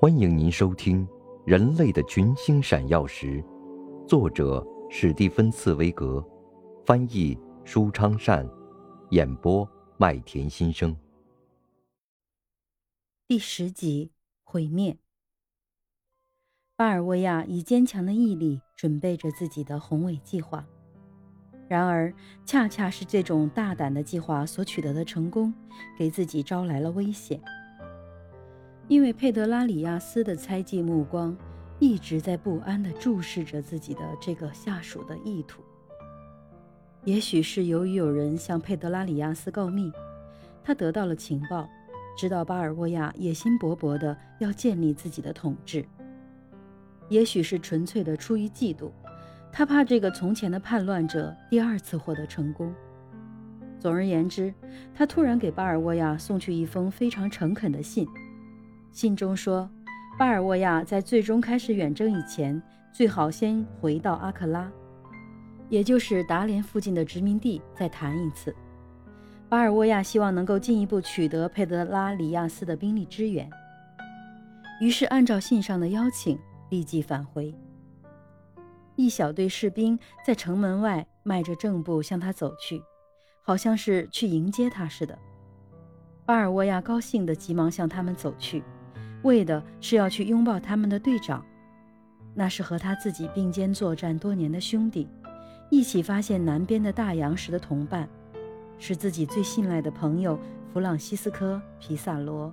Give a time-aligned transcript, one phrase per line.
[0.00, 1.06] 欢迎您收听
[1.46, 3.42] 《人类的群星闪耀时》，
[4.06, 6.22] 作者史蒂芬·茨威格，
[6.84, 8.46] 翻译舒昌善，
[9.10, 10.94] 演播麦田心声。
[13.28, 14.10] 第十集：
[14.42, 14.98] 毁灭。
[16.76, 20.66] 巴尔沃亚以坚强的毅力准备着自己的宏伟计划，
[21.68, 22.12] 然而，
[22.44, 25.54] 恰恰是这种大胆的计划所取得的成功，
[25.96, 27.40] 给自己招来了危险。
[28.86, 31.36] 因为佩德拉里亚斯的猜忌目光
[31.78, 35.62] 一直在不安地注视着自己的这个下属的意图。
[37.04, 39.90] 也许是由于有人向佩德拉里亚斯告密，
[40.62, 41.68] 他得到了情报，
[42.16, 45.82] 知道巴尔沃亚野心勃勃地要建立自己的统治；
[47.08, 48.90] 也许是纯粹的出于嫉妒，
[49.50, 52.72] 他怕这个从前的叛乱者第二次获得成功。
[53.78, 54.54] 总而言之，
[54.94, 58.06] 他突然给巴尔沃亚送去一封非常诚恳的信。
[58.94, 59.68] 信中说，
[60.16, 64.70] 巴尔沃亚在最终开始远征以前，最好先回到阿克拉，
[65.68, 68.54] 也就是达连附近的殖民地，再谈一次。
[69.48, 73.50] 巴尔沃亚希望能够进一步取得佩德拉里亚斯的兵力支援，
[74.80, 76.38] 于是按照信上的邀请，
[76.70, 77.52] 立即返回。
[78.94, 82.80] 一小队士兵在城门外迈着正步向他走去，
[83.42, 85.18] 好像是去迎接他似的。
[86.24, 88.62] 巴尔沃亚高兴地急忙向他们走去。
[89.24, 91.44] 为的是要去拥抱他们的队长，
[92.34, 95.08] 那是和他自己并肩作战多年的兄弟，
[95.70, 98.08] 一起发现南边的大洋时的同伴，
[98.78, 100.38] 是自己最信赖的朋友
[100.72, 102.52] 弗朗西斯科·皮萨罗。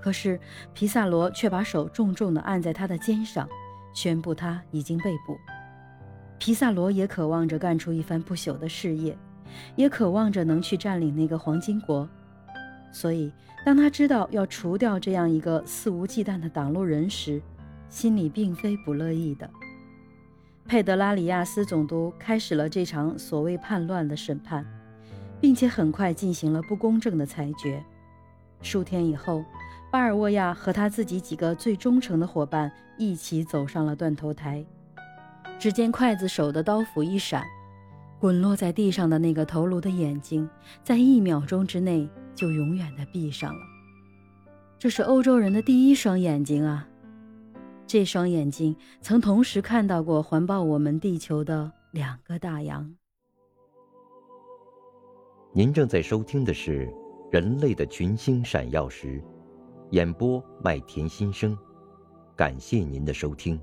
[0.00, 0.40] 可是
[0.72, 3.48] 皮萨罗却把手重重地按在他的肩上，
[3.94, 5.38] 宣布他已经被捕。
[6.38, 9.16] 皮萨罗也渴望着干出一番不朽的事业，
[9.76, 12.08] 也渴望着能去占领那个黄金国。
[12.92, 13.32] 所以，
[13.64, 17.40] 当他知道要除掉这样一个肆无忌惮的挡路人时，
[17.88, 19.48] 心里并非不乐意的。
[20.66, 24.64] 佩德拉里亚斯总督开始了这场所谓叛乱的审判，
[25.40, 27.82] 并且很快进行了不公正的裁决。
[28.60, 29.44] 数天以后，
[29.90, 34.64] 巴尔沃亚和他自己几个最忠诚的伙伴一起走上了断头台。
[35.58, 37.44] 只见刽子手的刀斧一闪，
[38.20, 40.48] 滚落在地上的那个头颅的眼睛，
[40.84, 42.08] 在一秒钟之内。
[42.34, 43.60] 就永远的闭上了。
[44.78, 46.88] 这是欧洲人的第一双眼睛啊！
[47.86, 52.92] 这双眼睛曾同时看到过环抱我们地球的两个大洋。
[55.52, 56.86] 您正在收听的是
[57.30, 59.20] 《人类的群星闪耀时》，
[59.90, 61.56] 演播麦田心声，
[62.34, 63.60] 感谢您的收听。